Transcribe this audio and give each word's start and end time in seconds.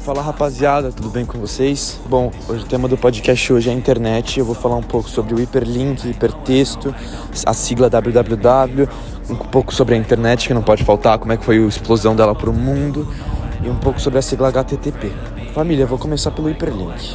Fala 0.00 0.20
rapaziada, 0.20 0.90
tudo 0.90 1.10
bem 1.10 1.24
com 1.24 1.38
vocês? 1.38 2.00
Bom, 2.08 2.32
hoje 2.48 2.64
o 2.64 2.66
tema 2.66 2.88
do 2.88 2.98
podcast 2.98 3.52
hoje 3.52 3.70
é 3.70 3.72
a 3.72 3.76
internet. 3.76 4.40
Eu 4.40 4.44
vou 4.44 4.54
falar 4.54 4.74
um 4.74 4.82
pouco 4.82 5.08
sobre 5.08 5.32
o 5.32 5.40
hiperlink, 5.40 6.08
hipertexto, 6.08 6.92
a 7.46 7.54
sigla 7.54 7.88
www, 7.88 8.88
um 9.30 9.36
pouco 9.36 9.72
sobre 9.72 9.94
a 9.94 9.98
internet 9.98 10.48
que 10.48 10.54
não 10.54 10.62
pode 10.62 10.82
faltar, 10.82 11.20
como 11.20 11.32
é 11.32 11.36
que 11.36 11.44
foi 11.44 11.62
a 11.62 11.68
explosão 11.68 12.16
dela 12.16 12.34
para 12.34 12.50
o 12.50 12.52
mundo 12.52 13.06
e 13.62 13.68
um 13.68 13.76
pouco 13.76 14.00
sobre 14.00 14.18
a 14.18 14.22
sigla 14.22 14.48
HTTP. 14.48 15.12
Família, 15.54 15.86
vou 15.86 15.98
começar 15.98 16.32
pelo 16.32 16.50
hiperlink. 16.50 17.14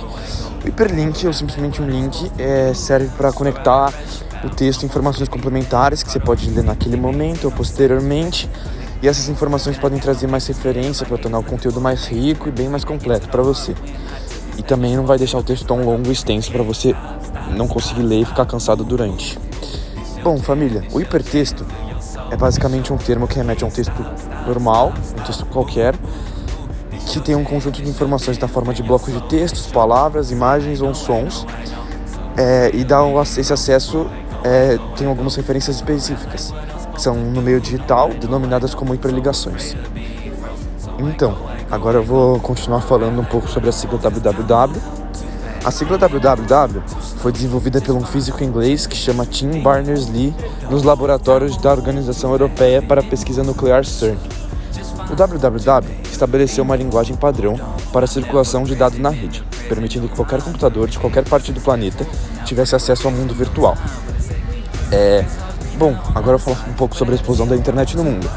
O 0.63 0.67
hiperlink, 0.69 1.27
ou 1.27 1.33
simplesmente 1.33 1.81
um 1.81 1.89
link, 1.89 2.31
é, 2.37 2.73
serve 2.73 3.09
para 3.17 3.33
conectar 3.33 3.93
o 4.45 4.49
texto 4.49 4.85
informações 4.85 5.27
complementares 5.27 6.03
que 6.03 6.09
você 6.09 6.21
pode 6.21 6.49
ler 6.49 6.63
naquele 6.63 6.95
momento 6.95 7.45
ou 7.45 7.51
posteriormente 7.51 8.49
e 9.01 9.07
essas 9.07 9.29
informações 9.29 9.77
podem 9.77 9.99
trazer 9.99 10.27
mais 10.27 10.45
referência 10.47 11.05
para 11.05 11.17
tornar 11.17 11.39
o 11.39 11.43
conteúdo 11.43 11.79
mais 11.79 12.05
rico 12.05 12.49
e 12.49 12.51
bem 12.51 12.67
mais 12.67 12.83
completo 12.83 13.27
para 13.29 13.43
você. 13.43 13.75
E 14.57 14.63
também 14.63 14.95
não 14.95 15.05
vai 15.05 15.17
deixar 15.17 15.37
o 15.37 15.43
texto 15.43 15.67
tão 15.67 15.83
longo 15.83 16.07
e 16.09 16.11
extenso 16.11 16.51
para 16.51 16.63
você 16.63 16.95
não 17.55 17.67
conseguir 17.67 18.01
ler 18.01 18.21
e 18.21 18.25
ficar 18.25 18.45
cansado 18.45 18.83
durante. 18.83 19.37
Bom, 20.23 20.37
família, 20.39 20.83
o 20.91 20.99
hipertexto 20.99 21.65
é 22.31 22.35
basicamente 22.35 22.91
um 22.91 22.97
termo 22.97 23.27
que 23.27 23.35
remete 23.35 23.63
a 23.63 23.67
um 23.67 23.69
texto 23.69 23.93
normal, 24.47 24.91
um 25.17 25.23
texto 25.23 25.45
qualquer, 25.45 25.95
que 27.05 27.19
tem 27.19 27.35
um 27.35 27.43
conjunto 27.43 27.81
de 27.81 27.89
informações 27.89 28.37
na 28.39 28.47
forma 28.47 28.73
de 28.73 28.81
blocos 28.81 29.13
de 29.13 29.21
textos, 29.29 29.67
palavras, 29.67 30.31
imagens 30.31 30.81
ou 30.81 30.93
sons, 30.95 31.45
é, 32.35 32.71
e 32.73 32.83
dá 32.83 32.99
esse 33.37 33.53
acesso 33.53 34.07
é, 34.43 34.77
tem 34.95 35.07
algumas 35.07 35.35
referências 35.35 35.77
específicas 35.77 36.53
são 36.97 37.15
no 37.15 37.41
meio 37.41 37.59
digital, 37.61 38.09
denominadas 38.09 38.73
como 38.73 38.93
hiperligações. 38.93 39.75
Então, 40.99 41.37
agora 41.69 41.99
eu 41.99 42.03
vou 42.03 42.39
continuar 42.39 42.81
falando 42.81 43.19
um 43.19 43.25
pouco 43.25 43.47
sobre 43.47 43.69
a 43.69 43.71
sigla 43.71 43.99
www. 43.99 44.81
A 45.63 45.71
sigla 45.71 45.97
www 45.97 46.81
foi 47.17 47.31
desenvolvida 47.31 47.81
por 47.81 47.95
um 47.95 48.05
físico 48.05 48.43
inglês 48.43 48.87
que 48.87 48.95
chama 48.95 49.25
Tim 49.25 49.61
Berners-Lee 49.61 50.33
nos 50.69 50.83
laboratórios 50.83 51.57
da 51.57 51.71
Organização 51.71 52.31
Europeia 52.31 52.81
para 52.81 53.01
a 53.01 53.03
Pesquisa 53.03 53.43
Nuclear 53.43 53.83
CERN. 53.85 54.17
O 55.11 55.15
www 55.15 56.07
estabeleceu 56.11 56.63
uma 56.63 56.75
linguagem 56.75 57.15
padrão 57.15 57.59
para 57.93 58.05
a 58.05 58.07
circulação 58.07 58.63
de 58.63 58.75
dados 58.75 58.99
na 58.99 59.09
rede, 59.09 59.43
permitindo 59.69 60.07
que 60.07 60.15
qualquer 60.15 60.41
computador 60.41 60.87
de 60.87 60.99
qualquer 60.99 61.23
parte 61.23 61.51
do 61.51 61.61
planeta 61.61 62.05
tivesse 62.43 62.75
acesso 62.75 63.07
ao 63.07 63.13
mundo 63.13 63.33
virtual. 63.33 63.77
É, 64.91 65.23
Bom, 65.77 65.95
agora 66.15 66.35
eu 66.35 66.39
vou 66.39 66.55
falar 66.55 66.69
um 66.69 66.73
pouco 66.73 66.95
sobre 66.95 67.13
a 67.13 67.15
explosão 67.15 67.45
da 67.45 67.55
internet 67.55 67.95
no 67.95 68.03
mundo. 68.03 68.27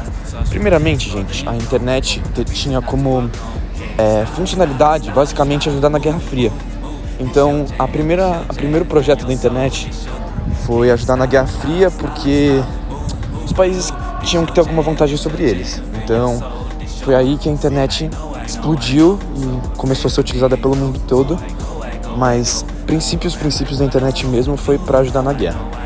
Primeiramente, 0.49 1.09
gente, 1.09 1.47
a 1.49 1.55
internet 1.55 2.21
tinha 2.53 2.79
como 2.83 3.27
é, 3.97 4.27
funcionalidade 4.27 5.09
basicamente 5.09 5.67
ajudar 5.67 5.89
na 5.89 5.97
Guerra 5.97 6.19
Fria. 6.19 6.51
Então, 7.19 7.65
a 7.79 7.87
primeira, 7.87 8.43
a 8.47 8.53
primeiro 8.53 8.85
projeto 8.85 9.25
da 9.25 9.33
internet 9.33 9.89
foi 10.67 10.91
ajudar 10.91 11.15
na 11.15 11.25
Guerra 11.25 11.47
Fria 11.47 11.89
porque 11.89 12.61
os 13.43 13.51
países 13.53 13.91
tinham 14.21 14.45
que 14.45 14.53
ter 14.53 14.59
alguma 14.59 14.83
vantagem 14.83 15.17
sobre 15.17 15.41
eles. 15.41 15.81
Então, 16.03 16.43
foi 17.03 17.15
aí 17.15 17.39
que 17.39 17.49
a 17.49 17.51
internet 17.51 18.07
explodiu 18.45 19.17
e 19.35 19.77
começou 19.77 20.09
a 20.09 20.11
ser 20.11 20.21
utilizada 20.21 20.55
pelo 20.55 20.75
mundo 20.75 21.01
todo. 21.07 21.39
Mas 22.15 22.63
princípios, 22.85 23.35
princípios 23.35 23.79
da 23.79 23.85
internet 23.85 24.27
mesmo 24.27 24.55
foi 24.55 24.77
para 24.77 24.99
ajudar 24.99 25.23
na 25.23 25.33
guerra. 25.33 25.80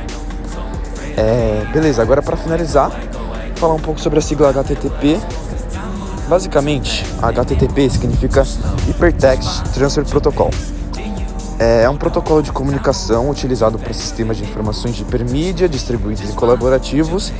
É, 1.17 1.65
beleza, 1.71 2.01
agora 2.01 2.21
para 2.21 2.35
finalizar, 2.35 2.91
falar 3.55 3.73
um 3.73 3.79
pouco 3.79 3.99
sobre 3.99 4.19
a 4.19 4.21
sigla 4.21 4.49
HTTP. 4.49 5.19
Basicamente, 6.27 7.05
HTTP 7.21 7.89
significa 7.89 8.43
Hypertext 8.87 9.63
Transfer 9.73 10.03
Protocol. 10.05 10.49
É, 11.57 11.83
é 11.83 11.89
um 11.89 11.95
protocolo 11.95 12.41
de 12.41 12.51
comunicação 12.51 13.29
utilizado 13.29 13.79
para 13.79 13.93
sistemas 13.93 14.35
de 14.35 14.43
informações 14.43 14.95
de 14.95 15.03
hipermídia 15.03 15.69
distribuídos 15.69 16.29
e 16.29 16.33
colaborativos, 16.33 17.31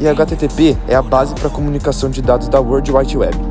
e 0.00 0.08
HTTP 0.08 0.76
é 0.88 0.96
a 0.96 1.02
base 1.02 1.34
para 1.34 1.48
a 1.48 1.50
comunicação 1.50 2.10
de 2.10 2.20
dados 2.22 2.48
da 2.48 2.58
World 2.58 2.90
Wide 2.90 3.16
Web. 3.16 3.49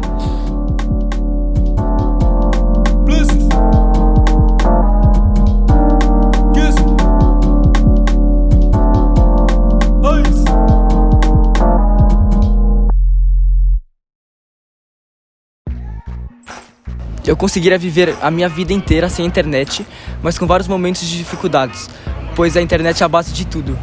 Eu 17.29 17.37
conseguiria 17.37 17.77
viver 17.77 18.15
a 18.23 18.31
minha 18.31 18.49
vida 18.49 18.73
inteira 18.73 19.07
sem 19.07 19.23
internet, 19.23 19.85
mas 20.23 20.39
com 20.39 20.47
vários 20.47 20.67
momentos 20.67 21.07
de 21.07 21.15
dificuldades, 21.15 21.87
pois 22.35 22.57
a 22.57 22.61
internet 22.61 23.03
é 23.03 23.05
a 23.05 23.07
base 23.07 23.31
de 23.31 23.45
tudo. 23.45 23.77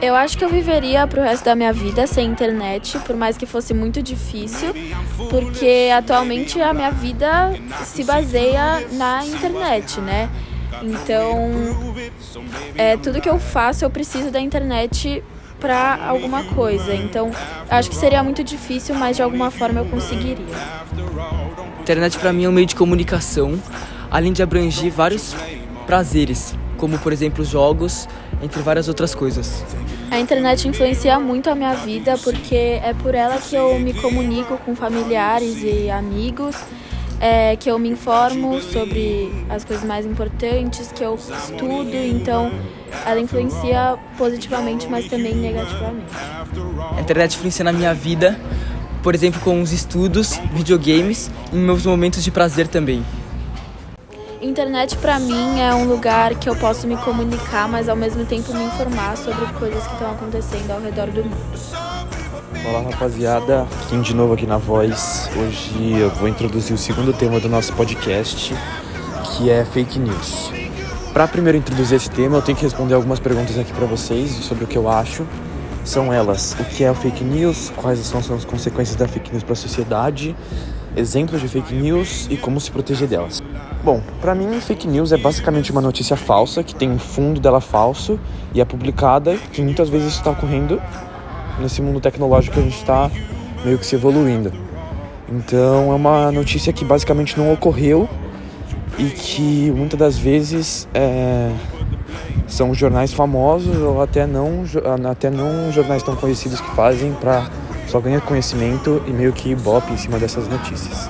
Eu 0.00 0.14
acho 0.14 0.38
que 0.38 0.44
eu 0.44 0.48
viveria 0.48 1.04
pro 1.06 1.20
resto 1.20 1.44
da 1.44 1.56
minha 1.56 1.72
vida 1.72 2.06
sem 2.06 2.28
internet, 2.28 2.96
por 3.00 3.16
mais 3.16 3.36
que 3.36 3.44
fosse 3.44 3.74
muito 3.74 4.00
difícil, 4.00 4.72
porque 5.30 5.90
atualmente 5.96 6.60
a 6.60 6.72
minha 6.72 6.92
vida 6.92 7.52
se 7.84 8.04
baseia 8.04 8.86
na 8.92 9.26
internet, 9.26 10.00
né? 10.00 10.30
Então, 10.80 11.50
é, 12.76 12.96
tudo 12.96 13.20
que 13.20 13.28
eu 13.28 13.40
faço 13.40 13.84
eu 13.84 13.90
preciso 13.90 14.30
da 14.30 14.40
internet 14.40 15.24
para 15.58 16.06
alguma 16.06 16.44
coisa. 16.44 16.94
Então, 16.94 17.32
acho 17.68 17.90
que 17.90 17.96
seria 17.96 18.22
muito 18.22 18.44
difícil, 18.44 18.94
mas 18.94 19.16
de 19.16 19.22
alguma 19.22 19.50
forma 19.50 19.80
eu 19.80 19.86
conseguiria 19.86 20.54
internet 21.84 22.18
para 22.18 22.32
mim 22.32 22.44
é 22.44 22.48
um 22.48 22.52
meio 22.52 22.66
de 22.66 22.74
comunicação, 22.74 23.60
além 24.10 24.32
de 24.32 24.42
abranger 24.42 24.90
vários 24.90 25.36
prazeres, 25.86 26.54
como 26.78 26.98
por 26.98 27.12
exemplo 27.12 27.44
jogos, 27.44 28.08
entre 28.42 28.62
várias 28.62 28.88
outras 28.88 29.14
coisas. 29.14 29.62
A 30.10 30.18
internet 30.18 30.66
influencia 30.66 31.20
muito 31.20 31.50
a 31.50 31.54
minha 31.54 31.74
vida 31.74 32.16
porque 32.24 32.80
é 32.82 32.94
por 33.02 33.14
ela 33.14 33.36
que 33.36 33.54
eu 33.54 33.78
me 33.78 33.92
comunico 33.92 34.56
com 34.64 34.74
familiares 34.74 35.62
e 35.62 35.90
amigos, 35.90 36.56
é, 37.20 37.54
que 37.56 37.70
eu 37.70 37.78
me 37.78 37.90
informo 37.90 38.62
sobre 38.62 39.30
as 39.50 39.62
coisas 39.62 39.84
mais 39.84 40.06
importantes, 40.06 40.90
que 40.90 41.04
eu 41.04 41.16
estudo, 41.16 41.94
então 41.94 42.50
ela 43.04 43.20
influencia 43.20 43.98
positivamente, 44.16 44.88
mas 44.88 45.06
também 45.06 45.34
negativamente. 45.34 46.06
A 46.96 47.00
internet 47.00 47.34
influencia 47.34 47.62
na 47.62 47.72
minha 47.72 47.92
vida 47.92 48.40
por 49.04 49.14
exemplo, 49.14 49.38
com 49.42 49.60
os 49.60 49.70
estudos, 49.70 50.40
videogames 50.54 51.30
e 51.52 51.56
meus 51.56 51.84
momentos 51.84 52.24
de 52.24 52.30
prazer 52.30 52.66
também. 52.66 53.04
Internet 54.40 54.96
para 54.96 55.18
mim 55.18 55.60
é 55.60 55.74
um 55.74 55.84
lugar 55.84 56.34
que 56.34 56.48
eu 56.48 56.56
posso 56.56 56.86
me 56.86 56.96
comunicar, 56.96 57.68
mas 57.68 57.86
ao 57.86 57.96
mesmo 57.96 58.24
tempo 58.24 58.52
me 58.54 58.64
informar 58.64 59.16
sobre 59.18 59.46
coisas 59.58 59.86
que 59.86 59.92
estão 59.92 60.10
acontecendo 60.10 60.70
ao 60.70 60.80
redor 60.80 61.08
do 61.08 61.22
mundo. 61.22 61.36
Olá 62.66 62.80
rapaziada, 62.80 63.66
Kim 63.90 64.00
de 64.00 64.14
novo 64.14 64.32
aqui 64.32 64.46
na 64.46 64.56
Voz. 64.56 65.28
Hoje 65.36 65.98
eu 65.98 66.08
vou 66.08 66.26
introduzir 66.26 66.74
o 66.74 66.78
segundo 66.78 67.12
tema 67.12 67.38
do 67.38 67.48
nosso 67.48 67.74
podcast, 67.74 68.54
que 69.36 69.50
é 69.50 69.66
fake 69.66 69.98
news. 69.98 70.50
Para 71.12 71.28
primeiro 71.28 71.58
introduzir 71.58 71.96
esse 71.96 72.10
tema, 72.10 72.38
eu 72.38 72.42
tenho 72.42 72.56
que 72.56 72.64
responder 72.64 72.94
algumas 72.94 73.20
perguntas 73.20 73.58
aqui 73.58 73.72
para 73.72 73.86
vocês 73.86 74.30
sobre 74.30 74.64
o 74.64 74.66
que 74.66 74.78
eu 74.78 74.88
acho 74.88 75.26
são 75.84 76.12
elas 76.12 76.56
o 76.58 76.64
que 76.64 76.82
é 76.82 76.90
o 76.90 76.94
fake 76.94 77.22
news, 77.22 77.70
quais 77.76 77.98
são 78.00 78.18
as 78.18 78.44
consequências 78.44 78.96
da 78.96 79.06
fake 79.06 79.30
news 79.30 79.42
para 79.42 79.52
a 79.52 79.56
sociedade, 79.56 80.34
exemplos 80.96 81.40
de 81.40 81.48
fake 81.48 81.74
news 81.74 82.26
e 82.30 82.36
como 82.36 82.60
se 82.60 82.70
proteger 82.70 83.06
delas. 83.06 83.42
Bom, 83.84 84.00
para 84.20 84.34
mim, 84.34 84.60
fake 84.60 84.88
news 84.88 85.12
é 85.12 85.18
basicamente 85.18 85.70
uma 85.70 85.80
notícia 85.80 86.16
falsa 86.16 86.64
que 86.64 86.74
tem 86.74 86.90
um 86.90 86.98
fundo 86.98 87.38
dela 87.38 87.60
falso 87.60 88.18
e 88.54 88.60
é 88.60 88.64
publicada, 88.64 89.36
que 89.52 89.60
muitas 89.60 89.88
vezes 89.90 90.14
está 90.14 90.30
ocorrendo 90.30 90.80
nesse 91.60 91.82
mundo 91.82 92.00
tecnológico 92.00 92.54
que 92.54 92.60
a 92.60 92.62
gente 92.62 92.78
está 92.78 93.10
meio 93.64 93.78
que 93.78 93.84
se 93.84 93.94
evoluindo. 93.94 94.52
Então, 95.30 95.92
é 95.92 95.94
uma 95.94 96.32
notícia 96.32 96.72
que 96.72 96.84
basicamente 96.84 97.38
não 97.38 97.52
ocorreu 97.52 98.08
e 98.98 99.04
que 99.04 99.72
muitas 99.74 99.98
das 99.98 100.18
vezes 100.18 100.88
é, 100.94 101.50
são 102.46 102.74
jornais 102.74 103.12
famosos 103.12 103.76
ou 103.78 104.02
até 104.02 104.26
não, 104.26 104.64
até 105.10 105.30
não 105.30 105.72
jornais 105.72 106.02
tão 106.02 106.14
conhecidos 106.16 106.60
que 106.60 106.70
fazem 106.74 107.12
para 107.12 107.48
só 107.88 108.00
ganhar 108.00 108.20
conhecimento 108.20 109.02
e 109.06 109.10
meio 109.10 109.32
que 109.32 109.50
ibope 109.50 109.92
em 109.92 109.96
cima 109.96 110.18
dessas 110.18 110.48
notícias. 110.48 111.08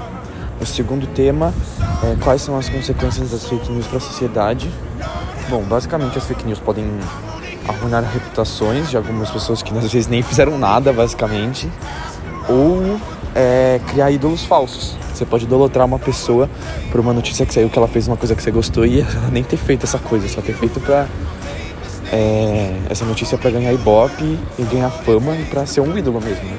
O 0.61 0.67
segundo 0.67 1.07
tema 1.09 1.53
é 2.03 2.17
quais 2.23 2.43
são 2.43 2.57
as 2.57 2.69
consequências 2.69 3.31
das 3.31 3.47
fake 3.47 3.71
news 3.73 3.87
para 3.87 3.99
a 3.99 4.01
sociedade. 4.01 4.71
Bom, 5.49 5.63
basicamente 5.63 6.17
as 6.17 6.25
fake 6.25 6.47
news 6.47 6.59
podem 6.59 6.87
arruinar 7.69 8.05
reputações 8.05 8.91
de 8.91 8.97
algumas 8.97 9.31
pessoas 9.31 9.63
que 9.63 9.77
às 9.77 9.93
vezes 9.93 10.07
nem 10.07 10.23
fizeram 10.23 10.59
nada, 10.59 10.93
basicamente, 10.93 11.71
ou 12.49 12.99
é, 13.35 13.81
criar 13.89 14.11
ídolos 14.11 14.45
falsos. 14.45 14.97
Você 15.15 15.25
pode 15.25 15.45
idolatrar 15.45 15.87
uma 15.87 15.99
pessoa 15.99 16.49
por 16.91 17.01
uma 17.01 17.13
notícia 17.13 17.47
que 17.47 17.55
saiu 17.55 17.71
que 17.71 17.79
ela 17.79 17.89
fez 17.89 18.09
uma 18.09 18.17
coisa 18.17 18.35
que 18.35 18.43
você 18.43 18.51
gostou 18.51 18.85
e 18.85 19.01
ela 19.01 19.29
nem 19.33 19.43
ter 19.43 19.57
feito 19.57 19.85
essa 19.85 19.99
coisa, 19.99 20.29
só 20.29 20.41
ter 20.41 20.55
feito 20.55 20.81
pra. 20.81 21.07
É, 22.13 22.77
essa 22.91 23.05
notícia 23.05 23.37
para 23.39 23.51
ganhar 23.51 23.73
ibope 23.73 24.39
e 24.59 24.63
ganhar 24.63 24.91
fama 24.91 25.35
e 25.35 25.45
para 25.45 25.65
ser 25.67 25.81
um 25.81 25.97
ídolo 25.97 26.21
mesmo. 26.21 26.45
Né? 26.45 26.59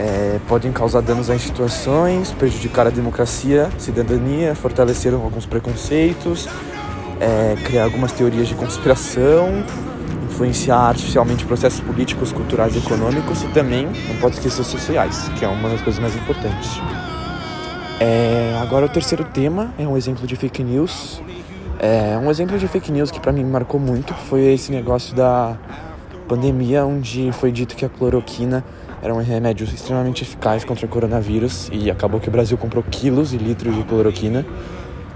é, 0.00 0.40
podem 0.48 0.72
causar 0.72 1.02
danos 1.02 1.28
a 1.28 1.34
instituições, 1.34 2.32
prejudicar 2.32 2.86
a 2.86 2.90
democracia, 2.90 3.68
cidadania, 3.78 4.54
fortalecer 4.54 5.12
alguns 5.12 5.44
preconceitos, 5.44 6.48
é, 7.20 7.56
criar 7.64 7.84
algumas 7.84 8.12
teorias 8.12 8.48
de 8.48 8.54
conspiração, 8.54 9.62
influenciar 10.24 10.78
artificialmente 10.78 11.44
processos 11.44 11.80
políticos, 11.80 12.32
culturais 12.32 12.74
e 12.74 12.78
econômicos 12.78 13.42
e 13.42 13.48
também, 13.48 13.86
não 14.08 14.16
pode 14.20 14.36
esquecer, 14.36 14.64
sociais, 14.64 15.28
que 15.38 15.44
é 15.44 15.48
uma 15.48 15.68
das 15.68 15.82
coisas 15.82 16.00
mais 16.00 16.16
importantes. 16.16 16.80
É, 18.00 18.58
agora 18.62 18.86
o 18.86 18.88
terceiro 18.88 19.24
tema 19.24 19.74
é 19.78 19.86
um 19.86 19.94
exemplo 19.94 20.26
de 20.26 20.34
fake 20.34 20.64
news. 20.64 21.20
É, 21.78 22.16
um 22.16 22.30
exemplo 22.30 22.58
de 22.58 22.66
fake 22.66 22.90
news 22.90 23.10
que 23.10 23.20
para 23.20 23.30
mim 23.30 23.44
marcou 23.44 23.78
muito 23.78 24.14
foi 24.14 24.54
esse 24.54 24.72
negócio 24.72 25.14
da 25.14 25.54
pandemia, 26.26 26.86
onde 26.86 27.30
foi 27.32 27.52
dito 27.52 27.76
que 27.76 27.84
a 27.84 27.90
cloroquina 27.90 28.64
era 29.02 29.14
um 29.14 29.18
remédio 29.18 29.66
extremamente 29.66 30.22
eficaz 30.22 30.64
contra 30.64 30.86
o 30.86 30.88
coronavírus 30.88 31.68
e 31.70 31.90
acabou 31.90 32.18
que 32.18 32.28
o 32.28 32.32
Brasil 32.32 32.56
comprou 32.56 32.82
quilos 32.82 33.34
e 33.34 33.36
litros 33.36 33.74
de 33.74 33.82
cloroquina 33.82 34.46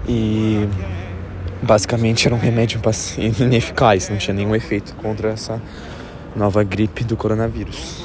e 0.07 0.69
basicamente 1.63 2.27
era 2.27 2.35
um 2.35 2.39
remédio 2.39 2.79
ineficaz, 3.39 4.09
não 4.09 4.17
tinha 4.17 4.33
nenhum 4.35 4.55
efeito 4.55 4.95
contra 4.97 5.29
essa 5.29 5.59
nova 6.35 6.63
gripe 6.63 7.03
do 7.03 7.17
coronavírus. 7.17 8.03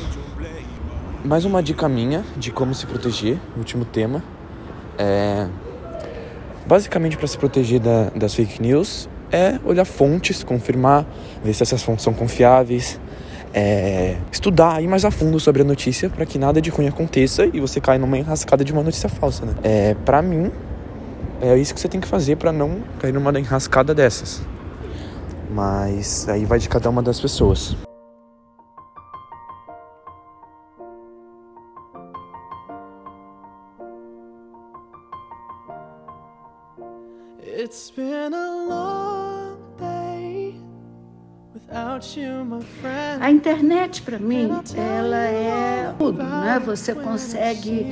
Mais 1.23 1.45
uma 1.45 1.63
dica 1.63 1.87
minha 1.87 2.25
de 2.35 2.51
como 2.51 2.75
se 2.75 2.87
proteger, 2.87 3.39
último 3.59 3.85
tema. 3.85 4.23
É... 5.01 5.47
Basicamente, 6.67 7.17
para 7.17 7.27
se 7.27 7.39
proteger 7.39 7.81
da, 7.81 8.11
das 8.15 8.35
fake 8.35 8.61
news, 8.61 9.09
é 9.33 9.59
olhar 9.65 9.85
fontes, 9.85 10.45
confirmar, 10.45 11.07
ver 11.43 11.55
se 11.55 11.63
essas 11.63 11.83
fontes 11.83 12.05
são 12.05 12.13
confiáveis, 12.13 13.01
é, 13.53 14.17
estudar, 14.31 14.81
ir 14.83 14.87
mais 14.87 15.05
a 15.05 15.11
fundo 15.11 15.41
sobre 15.41 15.63
a 15.63 15.65
notícia 15.65 16.09
para 16.09 16.25
que 16.25 16.39
nada 16.39 16.61
de 16.61 16.71
ruim 16.71 16.87
aconteça 16.87 17.47
e 17.47 17.61
você 17.61 17.81
caia 17.81 17.99
numa 17.99 18.17
enrascada 18.17 18.65
de 18.65 18.73
uma 18.73 18.83
notícia 18.83 19.09
falsa, 19.09 19.45
né? 19.45 19.55
É, 19.63 19.95
para 20.05 20.23
mim, 20.23 20.53
é 21.41 21.57
isso 21.57 21.75
que 21.75 21.81
você 21.81 21.89
tem 21.89 22.01
que 22.01 22.07
fazer 22.07 22.37
para 22.37 22.53
não 22.53 22.81
cair 22.99 23.13
numa 23.13 23.37
enrascada 23.39 23.95
dessas. 23.95 24.43
Mas 25.51 26.29
aí 26.29 26.45
vai 26.45 26.59
de 26.59 26.69
cada 26.69 26.89
uma 26.89 27.03
das 27.03 27.19
pessoas. 27.19 27.77
A 43.21 43.31
internet 43.31 44.03
para 44.03 44.19
mim, 44.19 44.51
ela 44.75 45.25
é 45.25 45.95
tudo, 45.99 46.23
né? 46.23 46.61
Você 46.65 46.95
consegue 46.95 47.87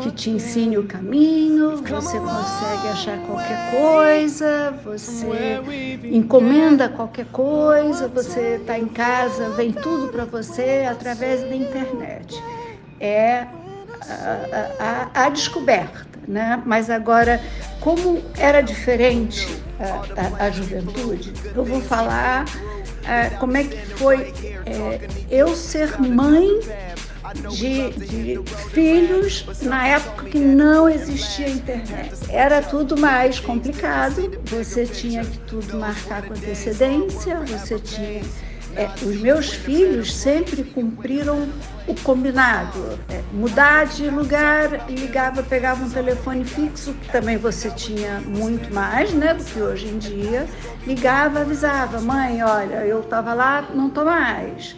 que 0.00 0.10
te 0.10 0.30
ensine 0.30 0.76
o 0.76 0.84
caminho, 0.84 1.76
você 1.76 2.18
consegue 2.18 2.88
achar 2.88 3.18
qualquer 3.20 3.70
coisa, 3.70 4.74
você 4.84 5.60
encomenda 6.04 6.88
qualquer 6.88 7.26
coisa, 7.26 8.08
você 8.08 8.56
está 8.60 8.78
em 8.78 8.86
casa, 8.86 9.50
vem 9.50 9.72
tudo 9.72 10.08
para 10.08 10.24
você 10.24 10.86
através 10.90 11.40
da 11.42 11.54
internet. 11.54 12.42
É 13.00 13.46
a, 14.00 15.10
a, 15.14 15.24
a, 15.24 15.28
descoberta, 15.28 16.06
né? 16.26 16.62
Mas 16.66 16.90
agora, 16.90 17.40
como 17.80 18.22
era 18.36 18.60
diferente 18.60 19.63
a, 19.78 20.46
a 20.46 20.50
juventude, 20.50 21.32
eu 21.54 21.64
vou 21.64 21.80
falar 21.80 22.44
é, 23.06 23.30
como 23.30 23.56
é 23.56 23.64
que 23.64 23.76
foi 23.96 24.32
é, 24.66 25.08
eu 25.30 25.54
ser 25.54 26.00
mãe 26.00 26.48
de, 27.50 27.90
de 27.92 28.40
filhos 28.70 29.44
na 29.62 29.86
época 29.88 30.26
que 30.26 30.38
não 30.38 30.88
existia 30.88 31.48
internet. 31.48 32.12
Era 32.28 32.62
tudo 32.62 32.96
mais 32.96 33.40
complicado, 33.40 34.30
você 34.44 34.86
tinha 34.86 35.24
que 35.24 35.38
tudo 35.40 35.78
marcar 35.78 36.22
com 36.22 36.34
antecedência, 36.34 37.40
você 37.40 37.78
tinha. 37.78 38.22
É, 38.76 38.88
os 39.04 39.20
meus 39.20 39.52
filhos 39.52 40.14
sempre 40.14 40.64
cumpriram 40.64 41.48
o 41.86 41.94
combinado. 42.02 42.98
É, 43.08 43.22
mudar 43.32 43.86
de 43.86 44.08
lugar, 44.10 44.90
ligava, 44.90 45.42
pegava 45.42 45.84
um 45.84 45.90
telefone 45.90 46.44
fixo, 46.44 46.92
que 46.94 47.10
também 47.10 47.36
você 47.36 47.70
tinha 47.70 48.20
muito 48.20 48.72
mais 48.74 49.12
né, 49.12 49.34
do 49.34 49.44
que 49.44 49.60
hoje 49.60 49.88
em 49.88 49.98
dia. 49.98 50.46
Ligava, 50.86 51.40
avisava, 51.40 52.00
mãe, 52.00 52.42
olha, 52.42 52.84
eu 52.86 53.00
estava 53.00 53.32
lá, 53.32 53.68
não 53.74 53.88
estou 53.88 54.04
mais 54.04 54.74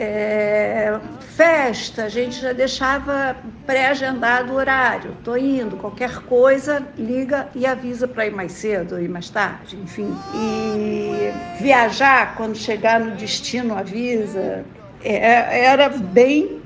é, 0.00 0.96
festa, 1.34 2.04
a 2.04 2.08
gente 2.08 2.40
já 2.40 2.52
deixava 2.52 3.36
pré-agendado 3.66 4.52
o 4.52 4.56
horário. 4.56 5.10
Estou 5.18 5.36
indo, 5.36 5.76
qualquer 5.76 6.20
coisa, 6.20 6.86
liga 6.96 7.48
e 7.52 7.66
avisa 7.66 8.06
para 8.06 8.24
ir 8.24 8.30
mais 8.30 8.52
cedo, 8.52 9.00
ir 9.00 9.08
mais 9.08 9.28
tarde, 9.28 9.76
enfim. 9.76 10.16
E 10.32 11.32
viajar, 11.60 12.36
quando 12.36 12.56
chegar 12.56 13.00
no 13.00 13.16
destino, 13.16 13.76
avisa. 13.76 14.64
É, 15.02 15.64
era 15.64 15.88
bem 15.88 16.62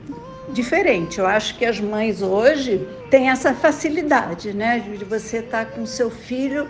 diferente. 0.51 1.19
Eu 1.19 1.27
acho 1.27 1.57
que 1.57 1.65
as 1.65 1.81
mães 1.81 2.21
hoje 2.21 2.87
têm 3.11 3.31
essa 3.31 3.55
facilidade, 3.55 4.53
né, 4.53 4.79
de 4.79 5.07
você 5.07 5.39
estar 5.39 5.65
tá 5.65 5.71
com 5.71 5.87
seu 5.87 6.11
filho 6.11 6.69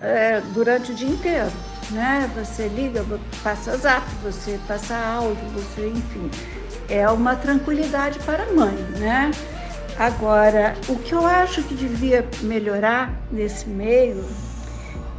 é, 0.00 0.40
durante 0.52 0.90
o 0.90 0.94
dia 0.94 1.08
inteiro 1.08 1.52
né? 1.92 2.30
Você 2.36 2.68
liga, 2.68 3.04
passa 3.42 3.76
zap, 3.76 4.06
você 4.22 4.58
passa 4.66 4.96
áudio, 4.96 5.44
você, 5.54 5.88
enfim, 5.88 6.30
é 6.88 7.08
uma 7.08 7.36
tranquilidade 7.36 8.18
para 8.20 8.44
a 8.44 8.52
mãe, 8.52 8.76
né? 8.98 9.30
Agora, 9.98 10.74
o 10.88 10.96
que 10.96 11.14
eu 11.14 11.26
acho 11.26 11.62
que 11.62 11.74
devia 11.74 12.26
melhorar 12.42 13.14
nesse 13.30 13.68
meio, 13.68 14.24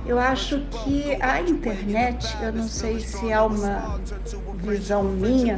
eu 0.06 0.18
acho 0.18 0.60
que 0.72 1.16
a 1.22 1.40
internet, 1.40 2.36
eu 2.42 2.52
não 2.52 2.68
sei 2.68 3.00
se 3.00 3.32
é 3.32 3.40
uma 3.40 4.00
visão 4.56 5.04
minha, 5.04 5.58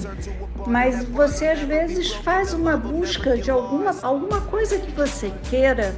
mas 0.67 1.05
você 1.05 1.47
às 1.47 1.59
vezes 1.61 2.11
faz 2.15 2.53
uma 2.53 2.75
busca 2.75 3.37
de 3.37 3.49
alguma, 3.49 3.95
alguma 4.01 4.41
coisa 4.41 4.77
que 4.77 4.91
você 4.91 5.31
queira 5.49 5.95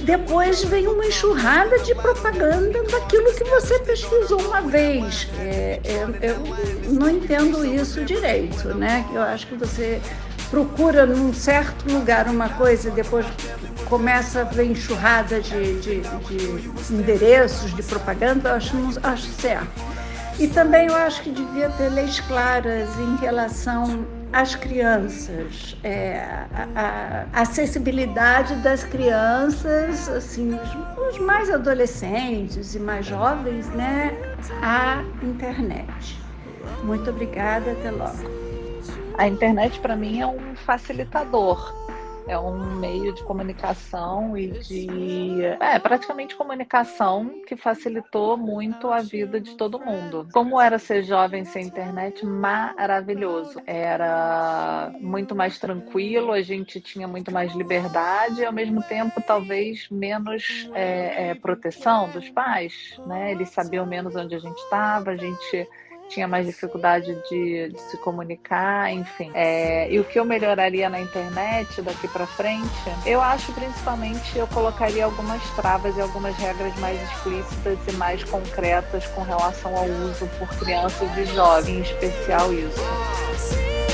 depois 0.00 0.62
vem 0.64 0.86
uma 0.86 1.06
enxurrada 1.06 1.78
de 1.78 1.94
propaganda 1.94 2.82
daquilo 2.84 3.32
que 3.34 3.44
você 3.44 3.78
pesquisou 3.80 4.40
uma 4.42 4.60
vez. 4.60 5.28
É, 5.38 5.80
é, 5.84 6.06
eu 6.22 6.92
não 6.92 7.08
entendo 7.08 7.64
isso 7.64 8.04
direito, 8.04 8.74
né? 8.74 9.06
Eu 9.12 9.22
acho 9.22 9.46
que 9.46 9.54
você 9.54 10.00
procura 10.50 11.06
num 11.06 11.32
certo 11.32 11.90
lugar 11.90 12.28
uma 12.28 12.48
coisa 12.50 12.88
e 12.88 12.92
depois 12.92 13.26
começa 13.86 14.42
a 14.42 14.44
ver 14.44 14.64
enxurrada 14.64 15.40
de, 15.40 15.80
de, 15.80 16.00
de 16.00 16.94
endereços, 16.94 17.74
de 17.74 17.82
propaganda, 17.82 18.50
eu 18.50 18.54
acho, 18.54 18.76
acho 19.02 19.26
certo. 19.40 19.96
E 20.38 20.46
também 20.46 20.88
eu 20.88 20.94
acho 20.94 21.22
que 21.22 21.30
devia 21.30 21.70
ter 21.70 21.88
leis 21.88 22.20
claras 22.20 22.88
em 22.98 23.16
relação 23.16 24.06
às 24.36 24.54
crianças, 24.54 25.74
é, 25.82 26.18
a, 26.74 27.26
a, 27.32 27.40
acessibilidade 27.40 28.54
das 28.56 28.84
crianças, 28.84 30.10
assim, 30.10 30.50
os, 30.52 31.14
os, 31.14 31.18
mais 31.20 31.48
adolescentes 31.48 32.74
e 32.74 32.78
mais 32.78 33.06
jovens, 33.06 33.66
né, 33.70 34.14
à 34.60 35.02
internet. 35.22 36.20
Muito 36.84 37.08
obrigada, 37.08 37.72
até 37.72 37.90
logo. 37.90 38.30
A 39.16 39.26
internet 39.26 39.80
para 39.80 39.96
mim 39.96 40.20
é 40.20 40.26
um 40.26 40.54
facilitador 40.54 41.74
é 42.26 42.38
um 42.38 42.76
meio 42.76 43.12
de 43.12 43.22
comunicação 43.22 44.36
e 44.36 44.48
de. 44.48 45.44
É, 45.60 45.78
praticamente 45.78 46.34
comunicação 46.34 47.42
que 47.46 47.56
facilitou 47.56 48.36
muito 48.36 48.90
a 48.90 49.00
vida 49.00 49.40
de 49.40 49.54
todo 49.56 49.78
mundo. 49.78 50.28
Como 50.32 50.60
era 50.60 50.78
ser 50.78 51.04
jovem 51.04 51.44
sem 51.44 51.66
internet? 51.66 52.24
Maravilhoso. 52.26 53.60
Era 53.66 54.92
muito 55.00 55.34
mais 55.34 55.58
tranquilo, 55.58 56.32
a 56.32 56.42
gente 56.42 56.80
tinha 56.80 57.06
muito 57.06 57.30
mais 57.30 57.54
liberdade 57.54 58.40
e, 58.40 58.44
ao 58.44 58.52
mesmo 58.52 58.82
tempo, 58.82 59.20
talvez 59.26 59.88
menos 59.90 60.68
é, 60.74 61.30
é, 61.30 61.34
proteção 61.34 62.08
dos 62.10 62.28
pais, 62.30 63.00
né? 63.06 63.32
Eles 63.32 63.50
sabiam 63.50 63.86
menos 63.86 64.16
onde 64.16 64.34
a 64.34 64.38
gente 64.38 64.58
estava, 64.58 65.10
a 65.10 65.16
gente 65.16 65.68
tinha 66.08 66.26
mais 66.26 66.46
dificuldade 66.46 67.16
de, 67.28 67.68
de 67.70 67.80
se 67.80 67.96
comunicar, 67.98 68.92
enfim. 68.92 69.30
É, 69.34 69.90
e 69.90 69.98
o 69.98 70.04
que 70.04 70.18
eu 70.18 70.24
melhoraria 70.24 70.88
na 70.88 71.00
internet 71.00 71.82
daqui 71.82 72.08
para 72.08 72.26
frente, 72.26 72.66
eu 73.04 73.20
acho 73.20 73.52
principalmente 73.52 74.38
eu 74.38 74.46
colocaria 74.48 75.04
algumas 75.04 75.42
travas 75.50 75.96
e 75.96 76.00
algumas 76.00 76.36
regras 76.36 76.74
mais 76.78 77.00
explícitas 77.02 77.78
e 77.88 77.92
mais 77.92 78.22
concretas 78.24 79.06
com 79.08 79.22
relação 79.22 79.76
ao 79.76 79.84
uso 79.84 80.26
por 80.38 80.48
crianças 80.58 81.08
e 81.16 81.26
jovens, 81.26 81.76
em 81.76 81.80
especial 81.80 82.52
isso. 82.52 83.85